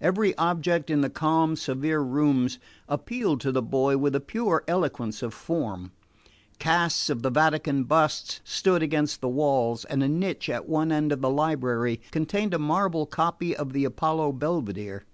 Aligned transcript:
Every 0.00 0.34
object 0.38 0.88
in 0.88 1.02
the 1.02 1.10
calm 1.10 1.54
severe 1.54 2.00
rooms 2.00 2.58
appealed 2.88 3.42
to 3.42 3.52
the 3.52 3.60
boy 3.60 3.98
with 3.98 4.14
the 4.14 4.20
pure 4.20 4.64
eloquence 4.66 5.22
of 5.22 5.34
form. 5.34 5.92
Casts 6.58 7.10
of 7.10 7.20
the 7.20 7.28
Vatican 7.28 7.84
busts 7.84 8.40
stood 8.42 8.82
against 8.82 9.20
the 9.20 9.28
walls 9.28 9.84
and 9.84 10.02
a 10.02 10.08
niche 10.08 10.48
at 10.48 10.66
one 10.66 10.90
end 10.90 11.12
of 11.12 11.20
the 11.20 11.28
library 11.28 12.00
contained 12.10 12.54
a 12.54 12.58
marble 12.58 13.04
copy 13.04 13.54
of 13.54 13.74
the 13.74 13.84
Apollo 13.84 14.32
Belvedere. 14.32 15.04